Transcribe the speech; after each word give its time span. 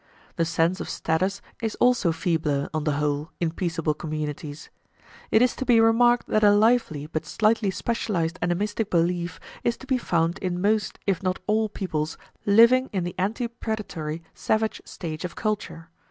The 0.35 0.45
sense 0.45 0.79
of 0.79 0.89
status 0.89 1.43
is 1.61 1.75
also 1.75 2.11
feebler; 2.11 2.71
on 2.73 2.85
the 2.85 2.93
whole, 2.93 3.29
in 3.39 3.51
peaceable 3.51 3.93
communities. 3.93 4.71
It 5.29 5.43
is 5.43 5.55
to 5.57 5.63
be 5.63 5.79
remarked 5.79 6.25
that 6.27 6.43
a 6.43 6.49
lively, 6.49 7.05
but 7.05 7.23
slightly 7.23 7.69
specialized, 7.69 8.39
animistic 8.41 8.89
belief 8.89 9.39
is 9.63 9.77
to 9.77 9.85
be 9.85 9.99
found 9.99 10.39
in 10.39 10.59
most 10.59 10.97
if 11.05 11.21
not 11.21 11.37
all 11.45 11.69
peoples 11.69 12.17
living 12.47 12.89
in 12.91 13.03
the 13.03 13.13
ante 13.19 13.47
predatory, 13.47 14.23
savage 14.33 14.81
stage 14.85 15.23
of 15.23 15.35
culture. 15.35 15.89